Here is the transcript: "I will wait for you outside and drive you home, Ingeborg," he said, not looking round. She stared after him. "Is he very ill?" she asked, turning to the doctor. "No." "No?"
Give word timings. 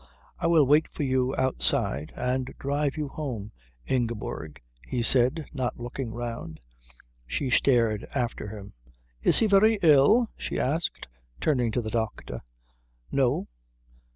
"I 0.39 0.47
will 0.47 0.65
wait 0.65 0.87
for 0.87 1.03
you 1.03 1.35
outside 1.37 2.11
and 2.15 2.55
drive 2.57 2.97
you 2.97 3.07
home, 3.07 3.51
Ingeborg," 3.85 4.59
he 4.87 5.03
said, 5.03 5.45
not 5.53 5.79
looking 5.79 6.11
round. 6.11 6.59
She 7.27 7.51
stared 7.51 8.07
after 8.15 8.47
him. 8.47 8.73
"Is 9.21 9.37
he 9.37 9.45
very 9.45 9.77
ill?" 9.83 10.31
she 10.37 10.57
asked, 10.59 11.07
turning 11.39 11.71
to 11.73 11.83
the 11.83 11.91
doctor. 11.91 12.41
"No." 13.11 13.41
"No?" 13.41 13.47